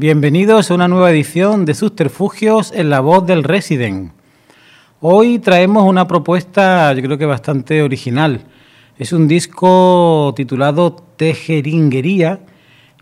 [0.00, 4.12] Bienvenidos a una nueva edición de Subterfugios en la voz del Resident.
[5.02, 8.40] Hoy traemos una propuesta, yo creo que bastante original.
[9.00, 12.40] Es un disco titulado Tejeringuería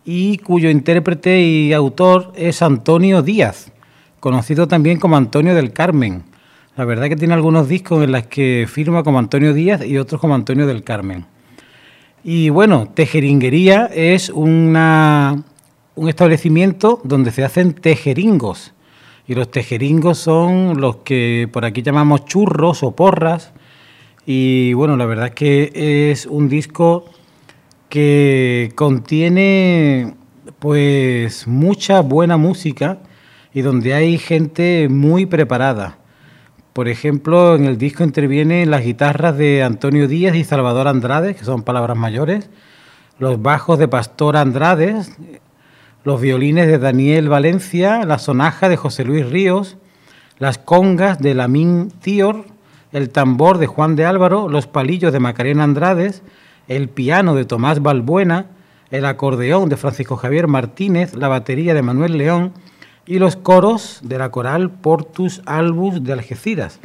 [0.05, 3.73] y cuyo intérprete y autor es Antonio Díaz,
[4.21, 6.23] conocido también como Antonio del Carmen.
[6.77, 10.21] La verdad que tiene algunos discos en los que firma como Antonio Díaz y otros
[10.21, 11.27] como Antonio del Carmen.
[12.23, 15.43] Y bueno, Tejeringuería es una
[15.97, 18.73] un establecimiento donde se hacen tejeringos.
[19.27, 23.53] Y los tejeringos son los que por aquí llamamos churros o porras.
[24.31, 27.07] Y bueno, la verdad es que es un disco
[27.89, 30.17] que contiene
[30.59, 32.99] pues mucha buena música
[33.55, 35.97] y donde hay gente muy preparada.
[36.75, 41.47] Por ejemplo, en el disco intervienen las guitarras de Antonio Díaz y Salvador Andrade, que
[41.47, 42.51] son palabras mayores,
[43.19, 44.95] los bajos de Pastor Andrade,
[46.05, 49.79] los violines de Daniel Valencia, la sonaja de José Luis Ríos,
[50.39, 52.58] las congas de Lamín Tior,
[52.93, 56.23] el tambor de Juan de Álvaro, los palillos de Macarena Andrades,
[56.69, 58.47] el piano de Tomás Balbuena,
[58.91, 62.53] el acordeón de Francisco Javier Martínez, la batería de Manuel León
[63.07, 66.81] y los coros de la coral Portus Albus de Algeciras.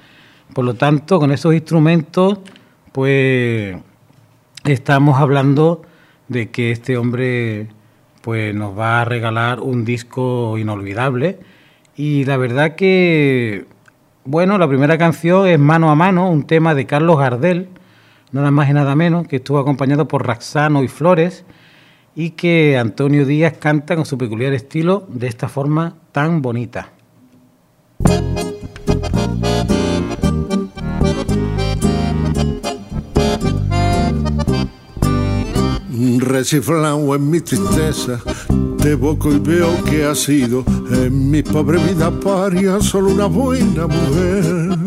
[0.53, 2.39] Por lo tanto, con esos instrumentos,
[2.91, 3.77] pues
[4.65, 5.81] estamos hablando
[6.27, 7.67] de que este hombre
[8.21, 11.39] pues nos va a regalar un disco inolvidable.
[11.95, 13.65] Y la verdad que,
[14.25, 17.67] bueno, la primera canción es Mano a Mano, un tema de Carlos Gardel,
[18.31, 21.45] nada más y nada menos, que estuvo acompañado por Raxano y Flores,
[22.16, 26.89] y que Antonio Díaz canta con su peculiar estilo de esta forma tan bonita.
[36.23, 38.19] Reciflado en mi tristeza,
[38.81, 43.88] te evoco y veo que ha sido en mi pobre vida paria solo una buena
[43.88, 44.78] mujer.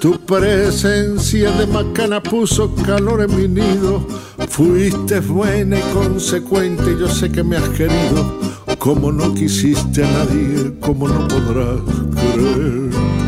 [0.00, 4.06] Tu presencia de macana puso calor en mi nido.
[4.48, 8.38] Fuiste buena y consecuente, yo sé que me has querido.
[8.78, 11.80] Como no quisiste a nadie, como no podrás
[12.34, 13.19] creer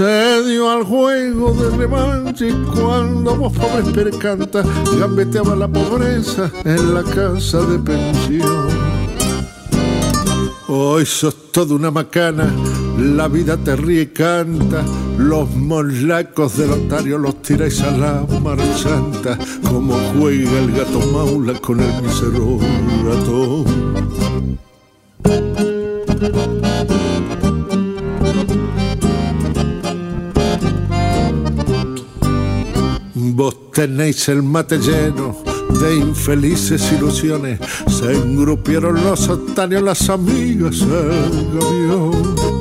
[0.00, 4.62] se dio al juego de revancha y cuando vos pobres percanta
[4.98, 8.68] gambeteaba la pobreza en la casa de pensión.
[10.68, 12.50] Hoy sos toda una macana,
[12.98, 14.82] la vida te ríe y canta,
[15.18, 19.36] los molacos del otario los tiráis a la mar santa,
[19.68, 22.58] como juega el gato maula con el mísero
[23.04, 24.00] ratón.
[33.32, 35.36] Vos tenéis el mate lleno
[35.80, 37.60] de infelices ilusiones.
[37.88, 42.60] Se engrupieron los otanios, las amigas, el gavión.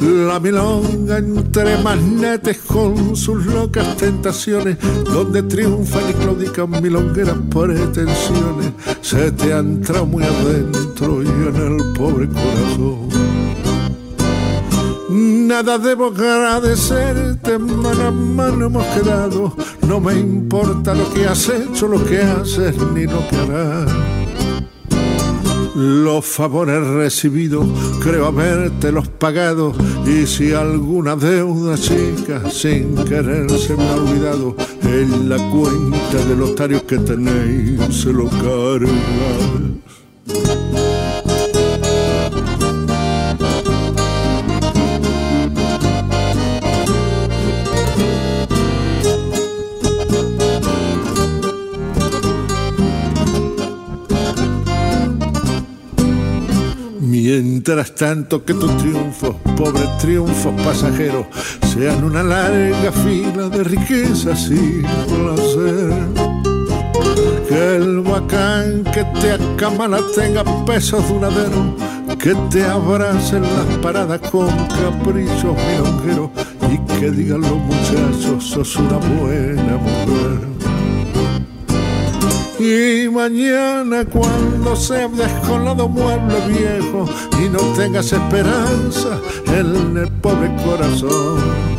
[0.00, 9.32] La milonga entre magnetes con sus locas tentaciones, donde triunfan y claudican milongueras pretensiones, se
[9.32, 13.45] te ha entrado muy adentro y en el pobre corazón.
[15.46, 19.54] Nada debo agradecerte, mano a mano hemos quedado.
[19.86, 23.92] No me importa lo que has hecho, lo que haces ni lo que harás.
[25.76, 27.64] Los favores recibidos,
[28.02, 29.72] creo haberte los pagado.
[30.04, 36.34] Y si alguna deuda chica sin querer se me ha olvidado, en la cuenta de
[36.34, 38.96] los tarios que tenéis se lo cargas.
[57.68, 61.26] Mientras tanto que tus triunfos, pobres triunfos pasajeros,
[61.74, 65.90] sean una larga fila de riquezas y placer.
[67.48, 71.74] Que el bacán que te acamala tenga pesos duradero,
[72.20, 76.30] que te abracen las paradas con caprichos milongueros
[76.72, 80.35] y que digan los muchachos, sos una buena mujer.
[82.58, 87.04] Y mañana cuando se descolado mueble viejo
[87.38, 91.76] y no tengas esperanza en el pobre corazón.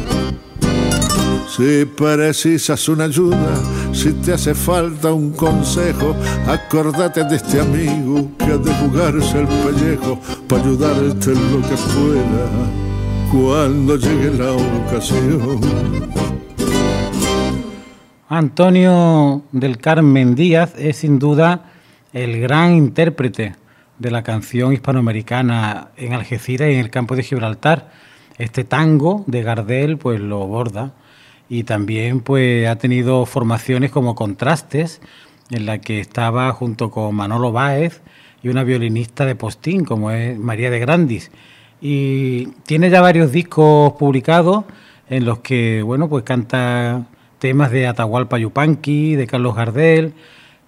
[1.49, 3.55] Si precisas una ayuda,
[3.91, 6.15] si te hace falta un consejo,
[6.47, 11.75] acordate de este amigo que ha de jugarse el pellejo para ayudarte en lo que
[11.95, 12.87] pueda
[13.31, 16.26] cuando llegue la ocasión.
[18.29, 21.71] Antonio del Carmen Díaz es sin duda
[22.11, 23.55] el gran intérprete
[23.99, 27.89] de la canción hispanoamericana en Algeciras y en el campo de Gibraltar.
[28.37, 30.91] Este tango de Gardel pues lo borda
[31.47, 34.99] y también pues ha tenido formaciones como Contrastes
[35.49, 38.01] en la que estaba junto con Manolo Báez
[38.43, 41.31] y una violinista de postín como es María de Grandis
[41.79, 44.65] y tiene ya varios discos publicados
[45.09, 47.07] en los que bueno pues canta
[47.39, 50.13] temas de Atahualpa Yupanqui, de Carlos Gardel,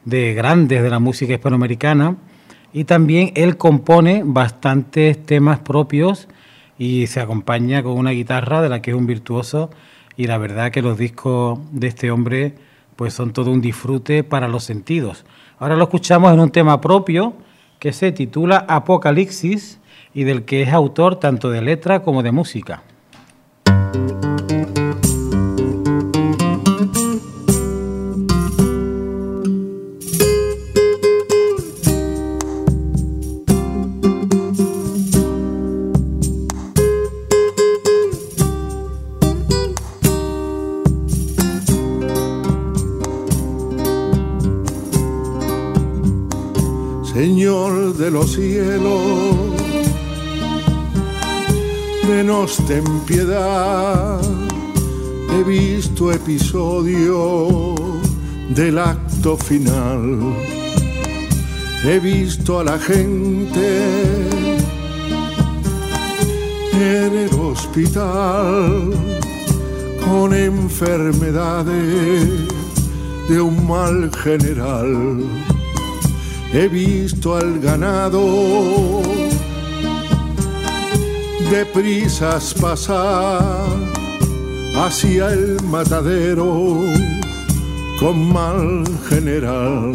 [0.05, 2.15] de grandes de la música hispanoamericana
[2.71, 6.27] y también él compone bastantes temas propios
[6.77, 9.69] y se acompaña con una guitarra de la que es un virtuoso
[10.15, 12.55] y la verdad que los discos de este hombre
[12.95, 15.25] pues son todo un disfrute para los sentidos.
[15.57, 17.33] Ahora lo escuchamos en un tema propio
[17.79, 19.79] que se titula Apocalipsis
[20.13, 22.83] y del que es autor tanto de letra como de música.
[52.49, 54.21] Menos ten piedad.
[55.31, 57.79] He visto episodios
[58.55, 60.35] del acto final.
[61.83, 64.17] He visto a la gente
[66.73, 68.93] en el hospital
[70.05, 72.27] con enfermedades
[73.29, 75.23] de un mal general
[76.51, 79.01] he visto al ganado
[81.49, 83.41] de prisas pasar
[84.75, 86.81] hacia el matadero
[87.99, 89.93] con mal general.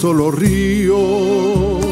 [0.00, 1.84] Visto los ríos,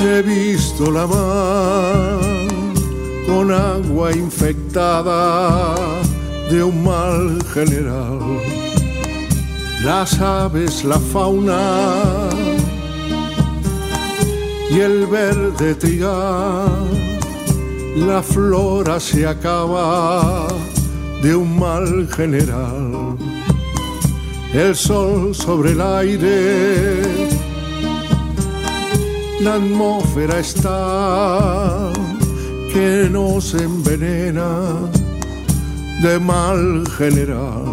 [0.00, 2.18] he visto la mar
[3.26, 5.74] con agua infectada
[6.50, 8.20] de un mal general.
[9.84, 12.30] Las aves, la fauna
[14.70, 16.88] y el verde trigal,
[17.96, 20.48] la flora se acaba
[21.22, 22.85] de un mal general
[24.56, 27.28] el sol sobre el aire,
[29.40, 31.92] la atmósfera está
[32.72, 34.48] que nos envenena
[36.02, 37.65] de mal general.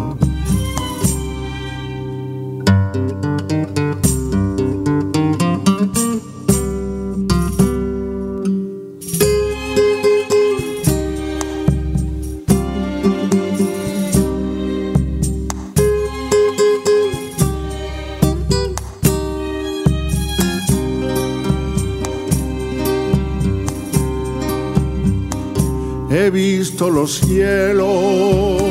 [26.72, 28.62] Los cielos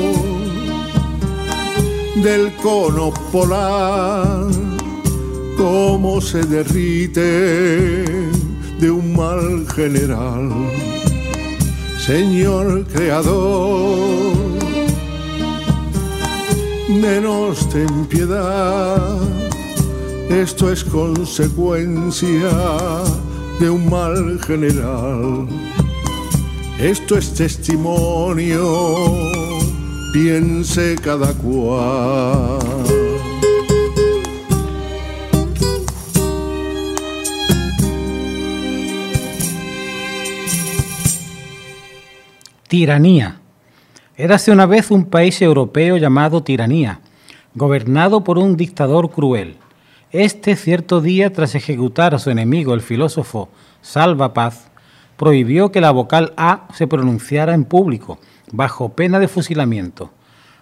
[2.24, 4.48] del cono polar,
[5.56, 8.06] como se derrite
[8.80, 10.50] de un mal general.
[12.00, 14.34] Señor Creador,
[16.90, 19.20] menos ten piedad,
[20.30, 22.50] esto es consecuencia
[23.60, 25.48] de un mal general
[26.84, 28.62] esto es testimonio,
[30.12, 32.60] piense cada cual.
[42.68, 43.40] Tiranía.
[44.18, 47.00] Érase una vez un país europeo llamado Tiranía,
[47.56, 49.56] gobernado por un dictador cruel.
[50.12, 53.48] Este cierto día, tras ejecutar a su enemigo, el filósofo
[53.82, 54.70] Salva Paz,
[55.18, 58.20] prohibió que la vocal A se pronunciara en público,
[58.52, 60.12] bajo pena de fusilamiento.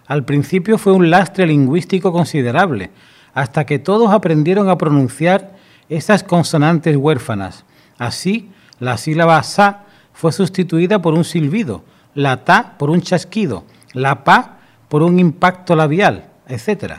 [0.06, 2.90] Al principio fue un lastre lingüístico considerable,
[3.34, 5.56] hasta que todos aprendieron a pronunciar
[5.88, 7.64] esas consonantes huérfanas.
[7.98, 14.24] Así, la sílaba sa fue sustituida por un silbido, la ta por un chasquido, la
[14.24, 16.94] pa por un impacto labial, etc.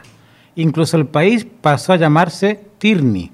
[0.55, 3.32] Incluso el país pasó a llamarse Tirni.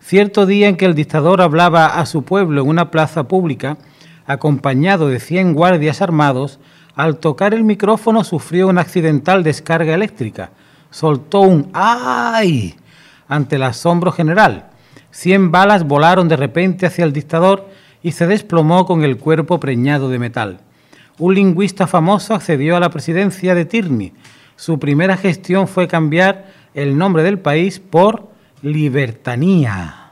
[0.00, 3.78] Cierto día en que el dictador hablaba a su pueblo en una plaza pública,
[4.26, 6.58] acompañado de 100 guardias armados,
[6.94, 10.50] al tocar el micrófono sufrió una accidental descarga eléctrica.
[10.90, 12.74] Soltó un ¡ay!
[13.28, 14.70] ante el asombro general.
[15.10, 17.68] Cien balas volaron de repente hacia el dictador
[18.02, 20.60] y se desplomó con el cuerpo preñado de metal.
[21.18, 24.12] Un lingüista famoso accedió a la presidencia de Tirni.
[24.56, 28.28] Su primera gestión fue cambiar el nombre del país por
[28.66, 30.10] Libertanía.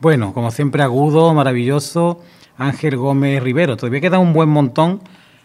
[0.00, 2.20] Bueno, como siempre agudo, maravilloso,
[2.56, 3.76] Ángel Gómez Rivero.
[3.76, 5.00] Todavía queda un buen montón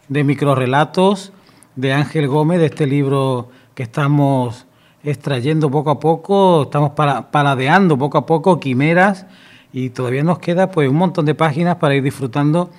[0.10, 1.34] de microrelatos
[1.76, 4.68] de Ángel Gómez, de este libro que estamos
[5.04, 9.26] extrayendo poco a poco, estamos paladeando poco a poco quimeras
[9.74, 12.70] y todavía nos queda pues un montón de páginas para ir disfrutando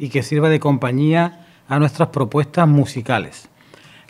[0.00, 3.48] y que sirva de compañía a nuestras propuestas musicales.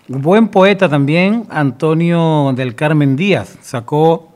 [0.08, 4.32] Un buen poeta también, Antonio del Carmen Díaz, sacó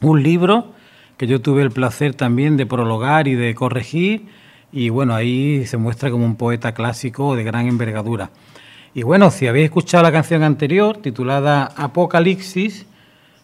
[0.00, 0.72] un libro
[1.16, 4.26] que yo tuve el placer también de prologar y de corregir
[4.72, 8.30] y bueno, ahí se muestra como un poeta clásico de gran envergadura.
[8.94, 12.86] Y bueno, si habéis escuchado la canción anterior, titulada Apocalipsis,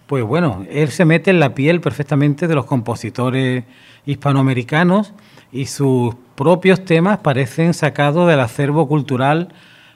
[0.07, 3.65] pues bueno, él se mete en la piel perfectamente de los compositores
[4.07, 5.13] hispanoamericanos
[5.53, 9.49] y sus propios temas parecen sacados del acervo cultural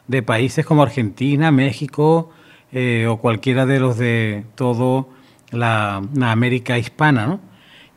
[0.08, 2.30] de países como Argentina, México
[2.72, 5.08] eh, o cualquiera de los de todo
[5.50, 7.26] la, la América hispana.
[7.26, 7.40] ¿no?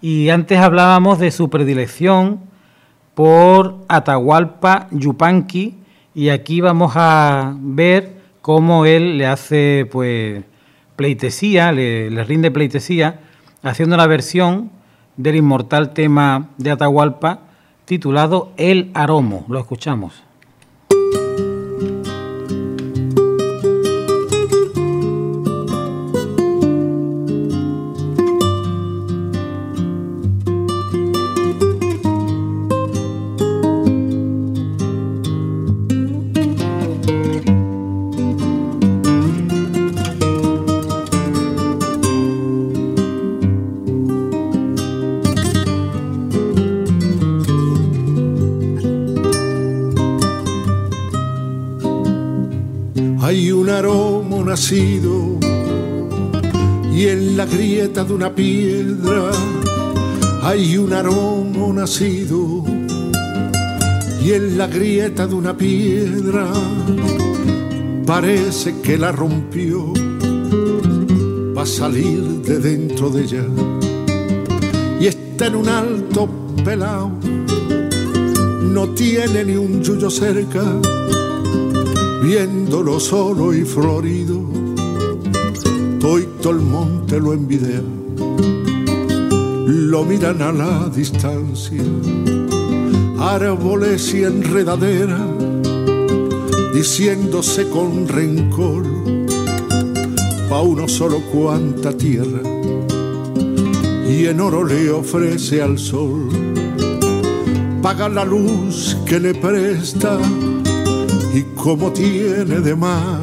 [0.01, 2.41] Y antes hablábamos de su predilección
[3.13, 5.75] por Atahualpa Yupanqui
[6.15, 10.43] y aquí vamos a ver cómo él le hace pues
[10.95, 13.21] pleitesía, le, le rinde pleitesía,
[13.61, 14.71] haciendo la versión
[15.17, 17.39] del inmortal tema de Atahualpa
[17.85, 19.45] titulado El Aromo.
[19.47, 20.22] Lo escuchamos.
[56.93, 59.31] Y en la grieta de una piedra
[60.41, 62.63] hay un aroma nacido
[64.23, 66.47] y en la grieta de una piedra
[68.05, 69.91] parece que la rompió.
[71.57, 73.45] Va a salir de dentro de ella
[74.99, 76.29] y está en un alto
[76.63, 77.11] pelao.
[78.61, 80.63] No tiene ni un yuyo cerca
[82.23, 84.39] viéndolo solo y florido,
[85.99, 87.83] todo el monte lo envidia,
[89.67, 91.83] lo miran a la distancia,
[93.19, 95.19] árboles y enredadera,
[96.73, 98.83] diciéndose con rencor,
[100.49, 102.41] pa' uno solo cuanta tierra,
[104.09, 106.29] y en oro le ofrece al sol,
[107.81, 110.17] paga la luz que le presta
[111.63, 113.21] como tiene de más,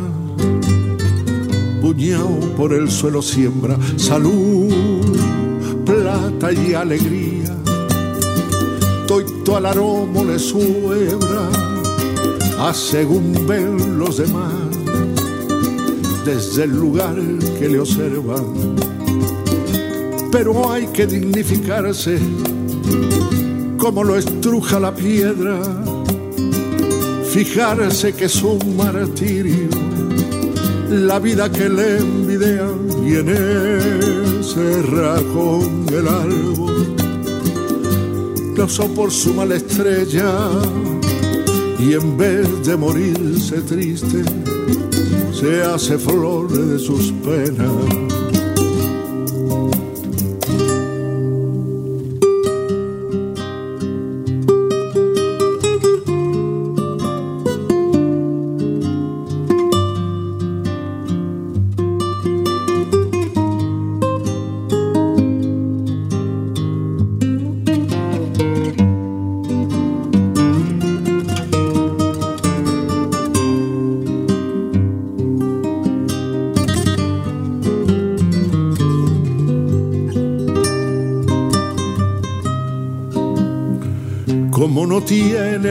[1.83, 4.73] puñao por el suelo siembra salud,
[5.85, 7.55] plata y alegría.
[9.07, 11.51] Toito al aroma le suebra,
[12.59, 14.55] a según ven los demás,
[16.25, 17.17] desde el lugar
[17.59, 18.75] que le observan.
[20.33, 22.19] Pero hay que dignificarse
[23.77, 25.90] como lo estruja la piedra
[27.33, 29.69] fijarse que es un martirio
[30.91, 32.67] la vida que le envidia
[33.07, 36.97] y en ese rajón del árbol.
[38.57, 40.35] Pasó por su mala estrella
[41.79, 44.25] y en vez de morirse triste
[45.33, 48.30] se hace flor de sus penas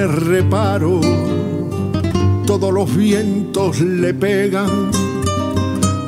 [0.08, 1.02] reparo,
[2.46, 4.92] todos los vientos le pegan,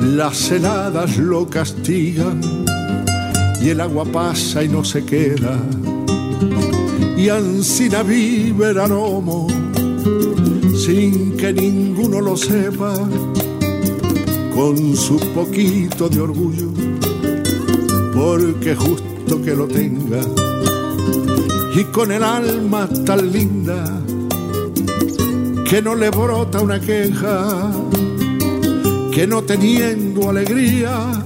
[0.00, 2.40] las heladas lo castigan
[3.60, 5.60] y el agua pasa y no se queda.
[7.16, 8.78] Y ansina vive el
[10.76, 12.94] sin que ninguno lo sepa,
[14.54, 16.70] con su poquito de orgullo,
[18.14, 20.20] porque justo que lo tenga
[21.74, 23.84] y con el alma tan linda
[25.68, 27.72] que no le brota una queja,
[29.10, 31.24] que no teniendo alegría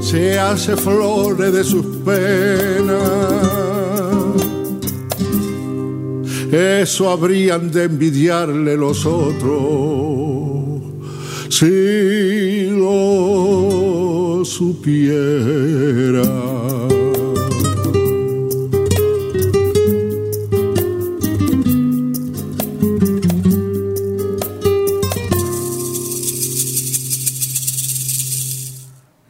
[0.00, 3.00] se hace flores de sus penas.
[6.52, 10.40] Eso habrían de envidiarle los otros
[11.48, 16.22] si lo supiera.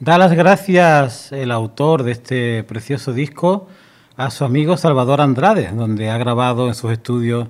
[0.02, 3.69] Da las gracias el autor de este precioso disco
[4.16, 7.49] a su amigo Salvador Andrade, donde ha grabado en sus estudios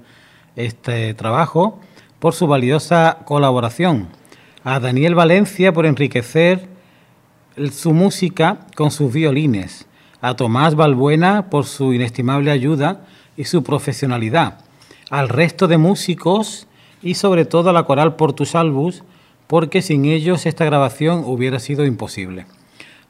[0.57, 1.78] este trabajo,
[2.19, 4.09] por su valiosa colaboración.
[4.64, 6.69] A Daniel Valencia por enriquecer
[7.71, 9.87] su música con sus violines.
[10.21, 13.02] A Tomás Balbuena por su inestimable ayuda
[13.37, 14.59] y su profesionalidad.
[15.09, 16.66] Al resto de músicos
[17.00, 19.04] y sobre todo a la coral Portus Albus
[19.50, 22.47] porque sin ellos esta grabación hubiera sido imposible.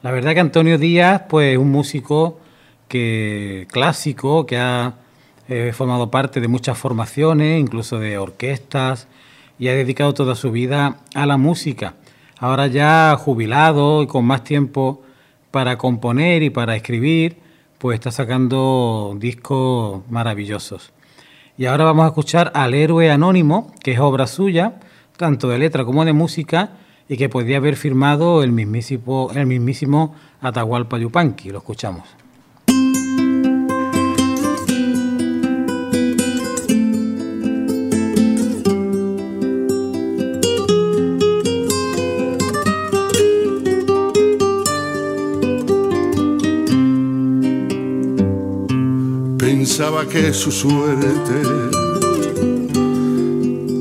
[0.00, 2.40] La verdad que Antonio Díaz, pues un músico
[2.88, 4.94] que clásico, que ha
[5.50, 9.06] eh, formado parte de muchas formaciones, incluso de orquestas,
[9.58, 11.96] y ha dedicado toda su vida a la música.
[12.38, 15.02] Ahora ya jubilado y con más tiempo
[15.50, 17.36] para componer y para escribir,
[17.76, 20.90] pues está sacando discos maravillosos.
[21.58, 24.80] Y ahora vamos a escuchar al héroe anónimo, que es obra suya,
[25.20, 26.70] tanto de letra como de música,
[27.06, 31.50] y que podía haber firmado el mismísimo, el mismísimo Atahualpa Yupanqui.
[31.50, 32.08] Lo escuchamos.
[49.36, 51.79] Pensaba que su suerte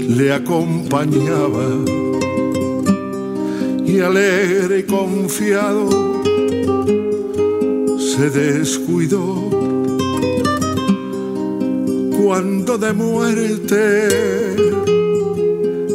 [0.10, 1.68] le acompañaba.
[3.86, 5.90] Y alegre y confiado
[7.98, 9.50] se descuidó.
[12.22, 14.08] Cuando de muerte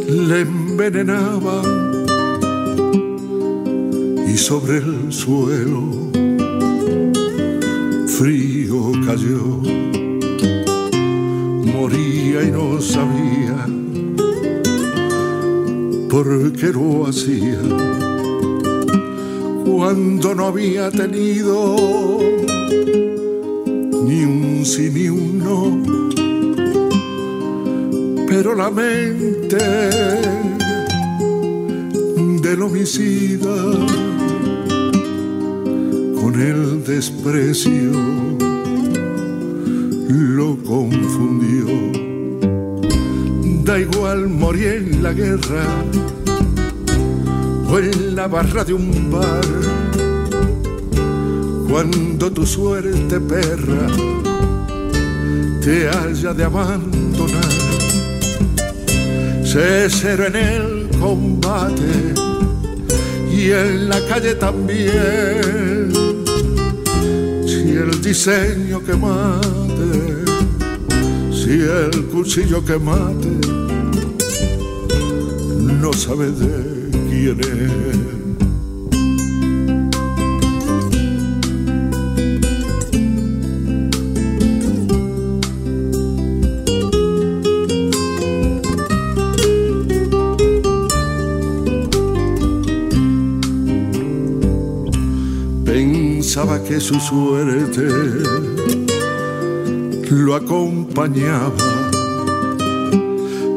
[0.08, 1.62] le envenenaba
[4.26, 5.82] y sobre el suelo
[8.06, 9.60] frío cayó.
[11.72, 13.73] Moría y no sabía
[16.14, 17.58] por qué lo hacía
[19.64, 21.76] cuando no había tenido
[24.06, 25.82] ni un sí ni un no.
[28.28, 29.58] Pero la mente
[32.42, 33.56] del homicida
[36.20, 37.90] con el desprecio
[40.08, 42.13] lo confundió
[43.64, 45.64] Da igual morir en la guerra
[47.66, 49.44] o en la barra de un bar.
[51.70, 53.86] Cuando tu suerte perra
[55.62, 57.52] te haya de abandonar,
[59.42, 62.12] sé cero en el combate
[63.32, 65.90] y en la calle también.
[67.46, 70.22] Si el diseño que mate,
[71.32, 73.33] si el cuchillo que mate
[75.94, 77.94] sabe de quién es.
[95.64, 97.88] Pensaba que su suerte
[100.10, 101.93] lo acompañaba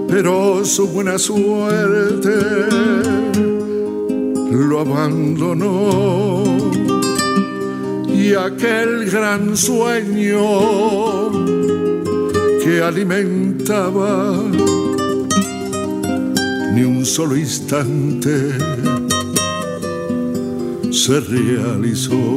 [0.08, 2.30] pero su buena suerte
[4.52, 6.44] lo abandonó
[8.08, 10.42] y aquel gran sueño
[12.64, 14.34] que alimentaba
[16.74, 18.52] ni un solo instante
[20.92, 22.36] se realizó.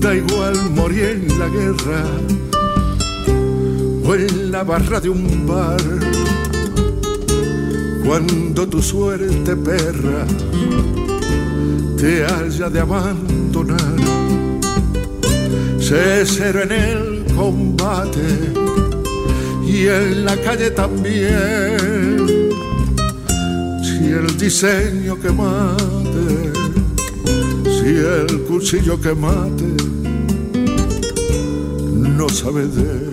[0.00, 2.04] Da igual morir en la guerra
[4.14, 5.80] en la barra de un bar.
[8.04, 10.26] Cuando tu suerte perra
[11.96, 13.96] te haya de abandonar,
[15.78, 18.52] sé cero en el combate
[19.66, 22.18] y en la calle también.
[23.82, 26.52] Si el diseño que mate,
[27.64, 29.74] si el cuchillo que mate,
[31.94, 33.09] no sabe de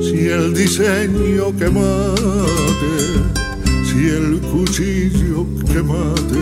[0.00, 2.96] Si el diseño que mate,
[3.84, 6.38] si el cuchillo que mate,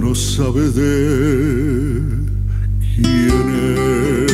[0.00, 2.00] no sabe de
[2.96, 3.46] quién
[3.76, 4.30] es.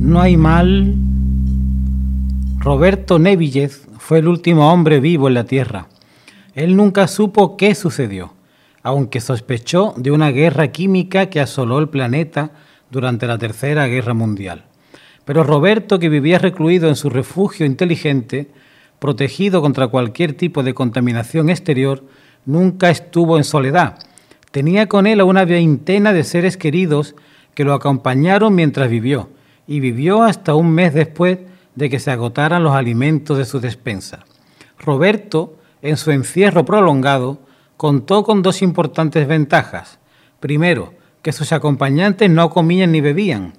[0.00, 0.94] No hay mal.
[2.58, 5.86] Roberto Nevillez fue el último hombre vivo en la Tierra.
[6.58, 8.32] Él nunca supo qué sucedió,
[8.82, 12.50] aunque sospechó de una guerra química que asoló el planeta
[12.90, 14.64] durante la Tercera Guerra Mundial.
[15.24, 18.50] Pero Roberto, que vivía recluido en su refugio inteligente,
[18.98, 22.02] protegido contra cualquier tipo de contaminación exterior,
[22.44, 23.96] nunca estuvo en soledad.
[24.50, 27.14] Tenía con él a una veintena de seres queridos
[27.54, 29.28] que lo acompañaron mientras vivió
[29.68, 31.38] y vivió hasta un mes después
[31.76, 34.24] de que se agotaran los alimentos de su despensa.
[34.76, 37.38] Roberto, en su encierro prolongado,
[37.76, 39.98] contó con dos importantes ventajas.
[40.40, 43.54] Primero, que sus acompañantes no comían ni bebían,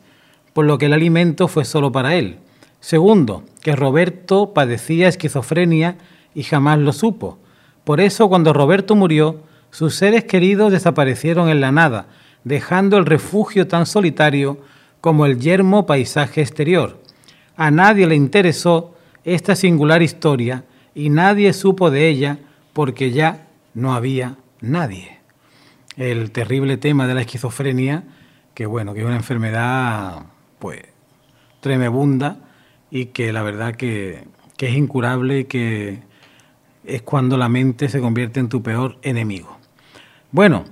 [0.54, 2.40] por lo que el alimento fue solo para él.
[2.80, 5.98] Segundo, que Roberto padecía esquizofrenia
[6.34, 7.38] y jamás lo supo.
[7.84, 12.08] Por eso, cuando Roberto murió, sus seres queridos desaparecieron en la nada,
[12.44, 14.60] dejando el refugio tan solitario
[15.02, 17.02] como el yermo paisaje exterior.
[17.56, 20.64] A nadie le interesó esta singular historia
[21.00, 22.40] y nadie supo de ella
[22.74, 25.20] porque ya no había nadie.
[25.96, 28.04] El terrible tema de la esquizofrenia,
[28.54, 30.26] que bueno, que es una enfermedad
[30.60, 30.82] pues
[31.62, 32.40] tremebunda
[32.92, 34.26] y que la verdad que,
[34.58, 36.02] que es incurable y que
[36.84, 39.58] es cuando la mente se convierte en tu peor enemigo.
[40.34, 40.66] Bueno,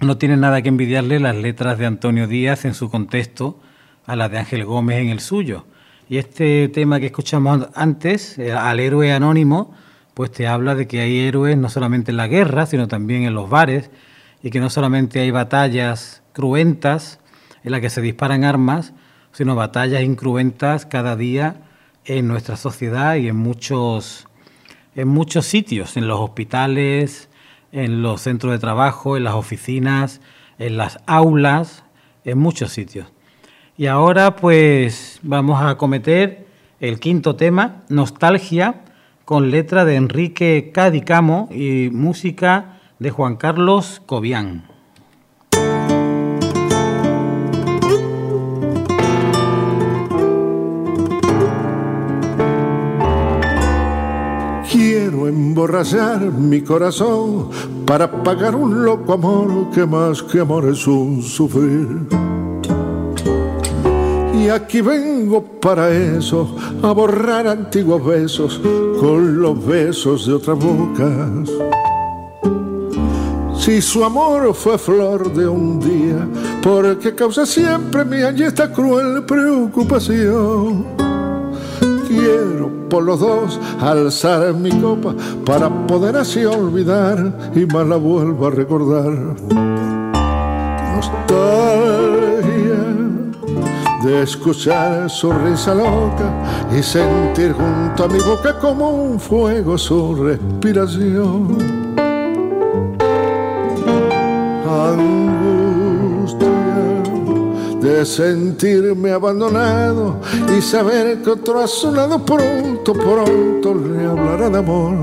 [0.00, 3.60] no tiene nada que envidiarle las letras de Antonio Díaz en su contexto
[4.06, 5.66] a las de Ángel Gómez en el suyo.
[6.08, 9.74] Y este tema que escuchamos antes, eh, al héroe anónimo,
[10.12, 13.34] pues te habla de que hay héroes no solamente en la guerra, sino también en
[13.34, 13.90] los bares,
[14.42, 17.20] y que no solamente hay batallas cruentas
[17.62, 18.92] en las que se disparan armas,
[19.32, 21.56] sino batallas incruentas cada día
[22.04, 24.28] en nuestra sociedad y en muchos,
[24.94, 27.30] en muchos sitios, en los hospitales,
[27.72, 30.20] en los centros de trabajo, en las oficinas,
[30.58, 31.82] en las aulas,
[32.24, 33.13] en muchos sitios.
[33.76, 36.46] Y ahora pues vamos a cometer
[36.78, 38.84] el quinto tema, Nostalgia,
[39.24, 44.68] con letra de Enrique Cadicamo y música de Juan Carlos Cobian.
[54.70, 57.50] Quiero emborrachar mi corazón
[57.86, 62.33] para pagar un loco amor que más que amor es un sufrir.
[64.44, 68.60] Y aquí vengo para eso, a borrar antiguos besos
[69.00, 71.50] con los besos de otras bocas.
[73.58, 76.28] Si su amor fue flor de un día,
[76.62, 80.84] porque causa siempre mi esta cruel preocupación
[82.06, 85.14] quiero por los dos alzar mi copa
[85.46, 89.14] para poder así olvidar y más la vuelvo a recordar.
[94.04, 96.30] De escuchar su risa loca
[96.76, 101.84] y sentir junto a mi boca como un fuego su respiración
[107.80, 110.16] de sentirme abandonado
[110.56, 114.94] y saber que otro a su lado pronto, pronto le hablará de amor.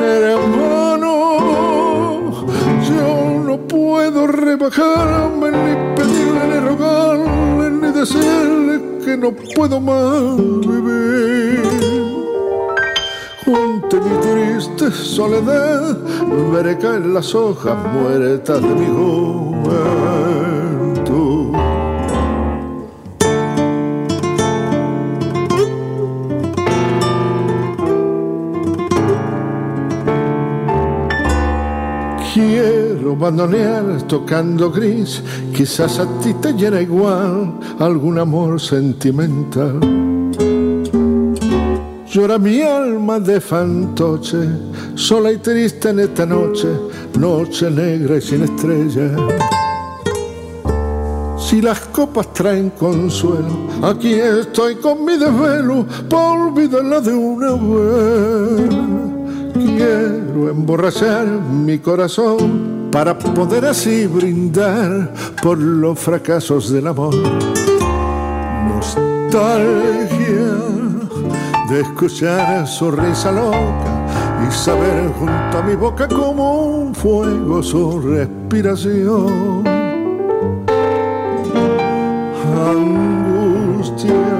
[0.00, 0.71] Hermano,
[4.32, 11.62] rebajarme ni pedirle ni rogarle ni decirle que no puedo más vivir
[13.44, 15.96] Junto mi triste soledad,
[16.52, 19.51] veré caer las hojas muertas de mi juventud.
[32.32, 35.22] Quiero bandonear tocando gris,
[35.54, 39.78] quizás a ti te llena igual algún amor sentimental
[42.12, 44.46] Llora mi alma de fantoche,
[44.94, 46.68] sola y triste en esta noche,
[47.18, 49.16] noche negra y sin estrella.
[51.38, 58.91] Si las copas traen consuelo, aquí estoy con mi desvelo, por olvidarla de una vez.
[59.76, 67.14] Quiero emborrachar mi corazón para poder así brindar por los fracasos del amor.
[68.68, 70.02] Nostalgia
[71.68, 78.00] de escuchar su risa loca y saber junto a mi boca como un fuego su
[78.00, 79.64] respiración.
[82.68, 84.31] Angustia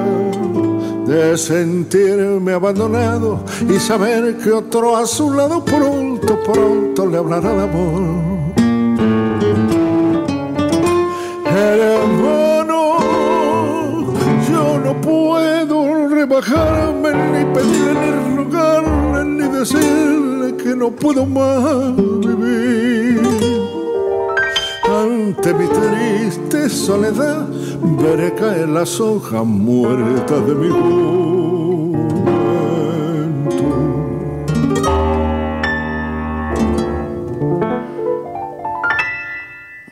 [1.12, 7.62] de sentirme abandonado y saber que otro a su lado pronto, pronto le hablará de
[7.64, 8.02] amor.
[11.44, 12.98] Hermano,
[14.48, 23.51] yo no puedo rebajarme ni pedirle, ni rogarle, ni decirle que no puedo más vivir.
[25.02, 27.48] Ante mi triste soledad,
[28.00, 32.12] veré caer las hojas muertas de mi juventud.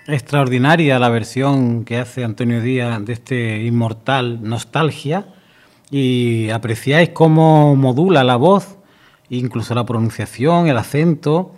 [0.06, 5.26] Extraordinaria la versión que hace Antonio Díaz de este inmortal Nostalgia
[5.90, 8.78] y apreciáis cómo modula la voz,
[9.28, 11.50] incluso la pronunciación, el acento,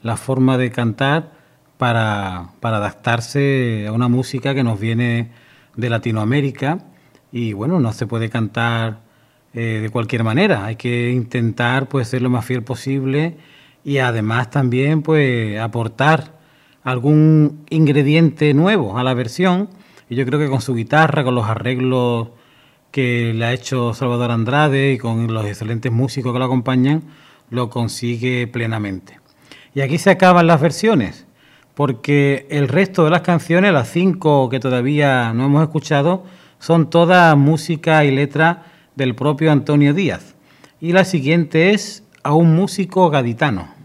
[0.00, 1.39] la forma de cantar
[1.80, 5.30] para, adaptarse a una música que nos viene
[5.76, 6.84] de Latinoamérica.
[7.32, 9.00] Y bueno, no se puede cantar
[9.54, 13.38] eh, de cualquier manera, hay que intentar pues ser lo más fiel posible
[13.82, 16.38] y además también pues aportar
[16.84, 19.70] algún ingrediente nuevo a la versión.
[20.10, 22.28] Y yo creo que con su guitarra, con los arreglos
[22.90, 27.04] que le ha hecho Salvador Andrade y con los excelentes músicos que lo acompañan,
[27.48, 29.18] lo consigue plenamente.
[29.74, 31.26] Y aquí se acaban las versiones,
[31.80, 36.24] porque el resto de las canciones, las cinco que todavía no hemos escuchado,
[36.58, 38.66] son todas música y letra
[38.96, 40.34] del propio Antonio Díaz.
[40.78, 43.79] Y la siguiente es a un músico gaditano.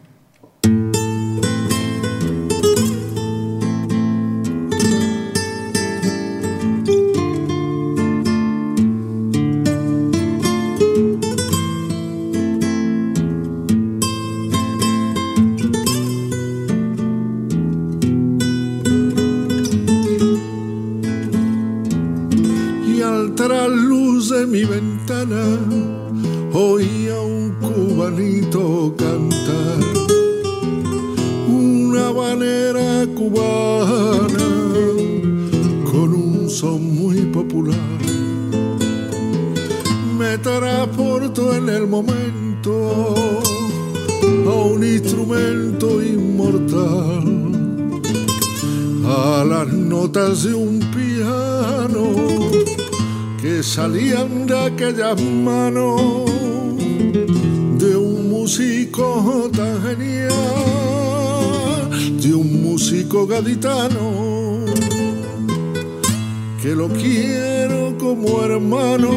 [66.62, 69.10] Que lo quiero como hermano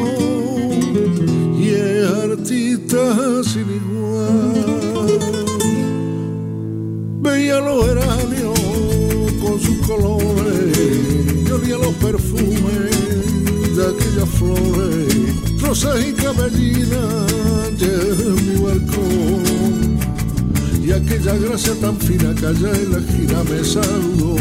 [1.58, 2.98] y es artista
[3.44, 5.18] sin igual.
[7.20, 8.58] Veía los geranios
[9.42, 10.78] con sus colores
[11.46, 17.26] y olía los perfumes de aquellas flores, rosas y cabellinas
[17.78, 19.47] de mi balcón
[20.88, 24.36] y aquella gracia tan fina que allá en la esquina me saludó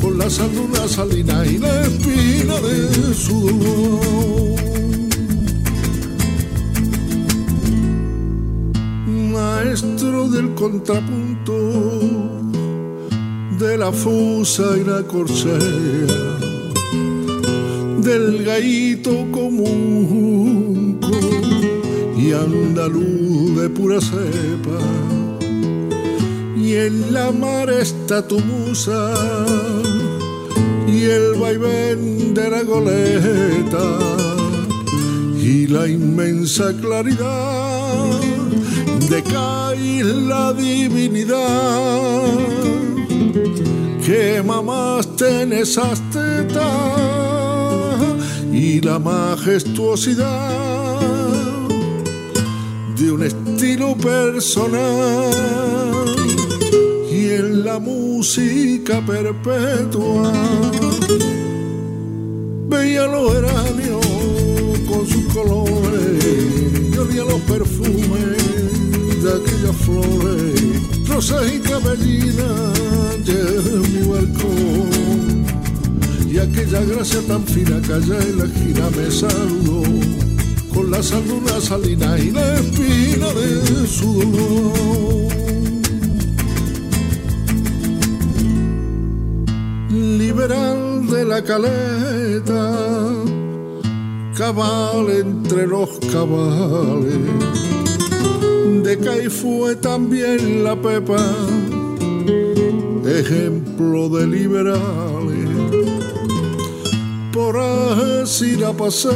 [0.00, 3.38] con la sal de una salina y la espina de su.
[9.32, 11.54] Maestro del contrapunto,
[13.60, 15.58] de la fusa y la corchea,
[18.00, 20.98] del gallito común
[22.18, 25.21] y andaluz de pura cepa
[26.76, 29.14] en la mar está tu musa
[30.88, 33.98] y el vaivén de la goleta
[35.38, 38.20] y la inmensa claridad
[39.10, 42.22] de caer la divinidad
[44.06, 46.62] que mamaste en esas tetas
[48.52, 50.50] y la majestuosidad
[52.96, 55.32] de un estilo personal
[57.72, 60.30] la música perpetua.
[62.68, 64.06] Veía los geranios
[64.90, 68.36] con sus colores, yo olía los perfumes
[69.22, 73.40] de aquellas flores, rosas y cabellinas de
[73.92, 75.46] mi balcón.
[76.30, 79.82] Y aquella gracia tan fina que allá en la esquina me saludó,
[80.74, 85.51] con las alunas salinas y la espina de su dolor.
[90.42, 92.74] De la caleta,
[94.36, 97.14] cabal entre los cabales,
[98.82, 101.24] de Cai fue también la pepa,
[103.06, 105.48] ejemplo de liberales.
[107.32, 109.14] Por así la pasea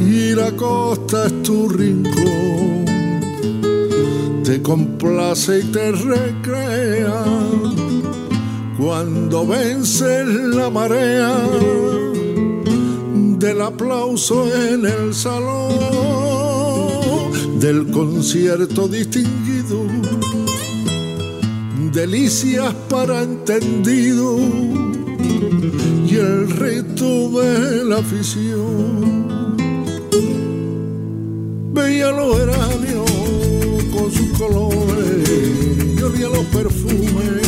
[0.00, 2.86] y la costa es tu rincón.
[4.42, 7.43] Te complace y te recrea
[8.84, 11.34] cuando vence la marea
[13.38, 15.70] del aplauso en el salón
[17.58, 19.86] del concierto distinguido.
[21.94, 24.36] Delicias para entendido
[26.06, 29.56] y el reto de la afición.
[31.72, 33.10] Veía los geranios
[33.94, 35.30] con sus colores
[35.96, 37.44] y olía los perfumes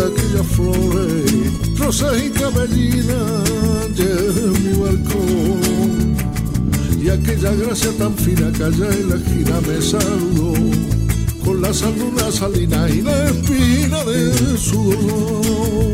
[0.00, 6.16] de aquellas flores, rosas y cabellinas de mi balcón.
[7.02, 10.54] Y aquella gracia tan fina que allá en la esquina me saludó
[11.44, 15.90] con la salud salina y la espina de su.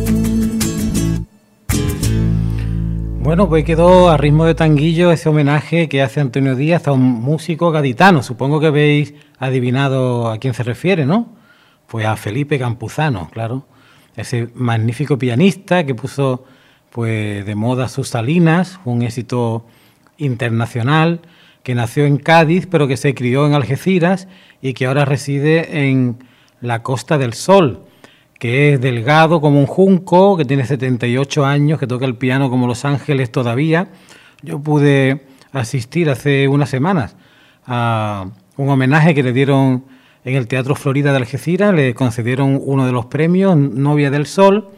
[3.20, 7.02] Bueno, pues quedó a ritmo de tanguillo ese homenaje que hace Antonio Díaz a un
[7.02, 8.22] músico gaditano.
[8.22, 11.34] Supongo que habéis adivinado a quién se refiere, ¿no?
[11.88, 13.66] Pues a Felipe Campuzano, claro.
[14.16, 16.44] Ese magnífico pianista que puso
[16.90, 19.66] pues de moda sus salinas, un éxito
[20.16, 21.20] internacional,
[21.62, 24.28] que nació en Cádiz, pero que se crió en Algeciras
[24.62, 26.16] y que ahora reside en
[26.60, 27.86] la Costa del Sol
[28.38, 32.66] que es delgado como un junco, que tiene 78 años, que toca el piano como
[32.66, 33.88] Los Ángeles todavía.
[34.42, 37.16] Yo pude asistir hace unas semanas
[37.66, 38.26] a
[38.56, 39.84] un homenaje que le dieron
[40.26, 44.68] en el Teatro Florida de Algeciras, le concedieron uno de los premios, Novia del Sol,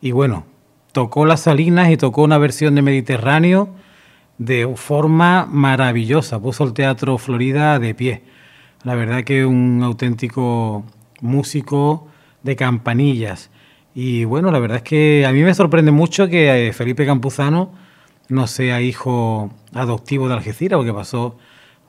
[0.00, 0.46] y bueno,
[0.92, 3.70] tocó las Salinas y tocó una versión de Mediterráneo
[4.38, 8.22] de forma maravillosa, puso el Teatro Florida de pie.
[8.84, 10.84] La verdad que un auténtico
[11.20, 12.06] músico,
[12.44, 13.50] de campanillas.
[13.92, 17.72] Y bueno, la verdad es que a mí me sorprende mucho que eh, Felipe Campuzano
[18.28, 21.36] no sea hijo adoptivo de Algeciras, porque pasó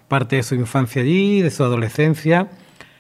[0.08, 2.50] parte de su infancia allí, de su adolescencia,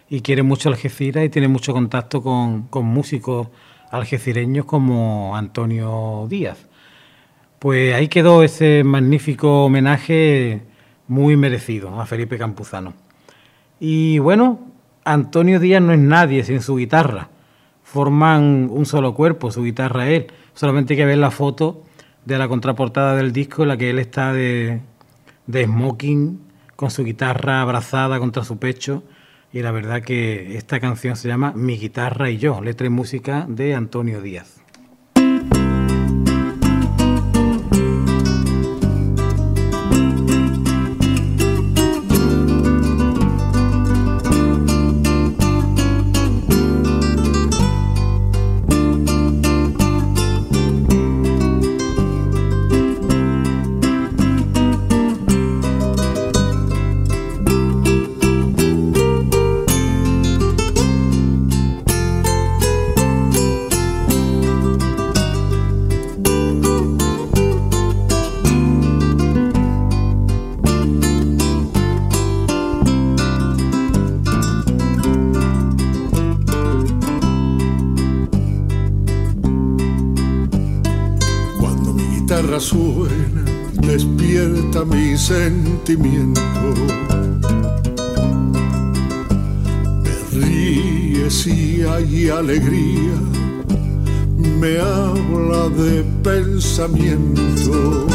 [0.09, 3.47] y quiere mucho Algeciras y tiene mucho contacto con, con músicos
[3.91, 6.67] algecireños como Antonio Díaz.
[7.59, 10.61] Pues ahí quedó ese magnífico homenaje
[11.07, 12.93] muy merecido a Felipe Campuzano.
[13.79, 14.59] Y bueno,
[15.03, 17.29] Antonio Díaz no es nadie sin su guitarra
[17.87, 20.27] forman un solo cuerpo, su guitarra él.
[20.53, 21.83] Solamente hay que ver la foto
[22.25, 24.81] de la contraportada del disco en la que él está de,
[25.45, 26.37] de smoking
[26.75, 29.03] con su guitarra abrazada contra su pecho.
[29.53, 33.45] Y la verdad que esta canción se llama Mi guitarra y yo, letra y música
[33.47, 34.66] de Antonio Díaz.
[85.17, 86.41] Sentimiento.
[90.03, 93.17] Me ríes y hay alegría,
[94.59, 98.07] me habla de pensamiento.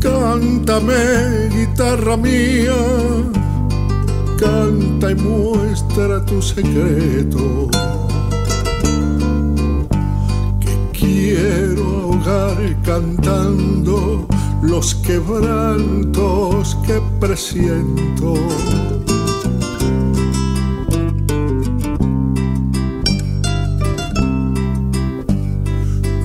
[0.00, 2.76] Cántame, guitarra mía,
[4.38, 7.70] canta y muestra tu secreto.
[12.82, 14.26] Cantando
[14.62, 18.34] los quebrantos que presiento.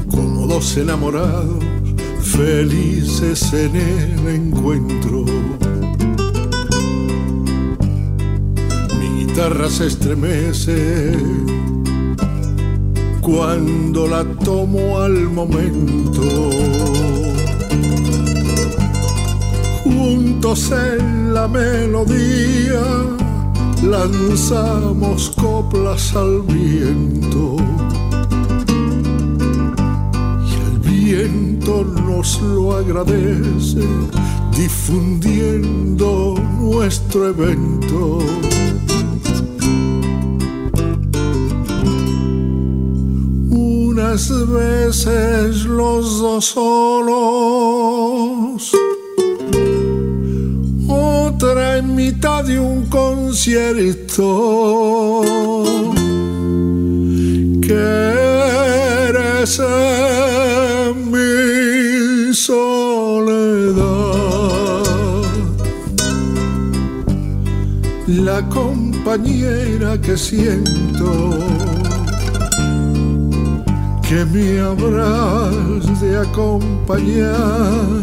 [0.09, 1.63] Como dos enamorados
[2.21, 5.25] felices en el encuentro.
[8.97, 11.13] Mi guitarra se estremece
[13.31, 16.23] cuando la tomo al momento.
[19.83, 22.81] Juntos en la melodía
[23.83, 27.57] lanzamos coplas al viento.
[30.47, 33.83] Y el viento nos lo agradece
[34.55, 38.19] difundiendo nuestro evento.
[44.19, 47.15] Unas veces los dos solos,
[50.89, 54.25] otra en mitad de un concierto.
[57.61, 57.73] Que
[59.07, 59.61] eres
[61.05, 62.73] mi soledad,
[68.07, 71.58] la compañera que siento
[74.09, 78.01] que me habrás de acompañar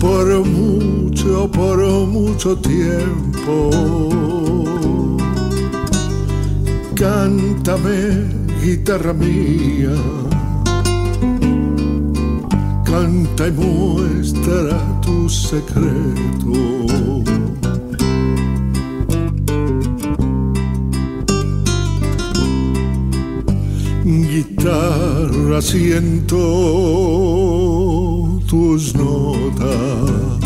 [0.00, 3.70] por mucho, por mucho tiempo.
[6.94, 8.30] Cántame,
[8.62, 9.94] guitarra mía,
[12.86, 16.86] canta y muestra tu secreto.
[24.06, 24.95] guitarra
[25.62, 26.36] siento
[28.48, 30.40] tus notas.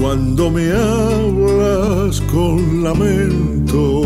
[0.00, 4.02] Cuando me hablas con lamento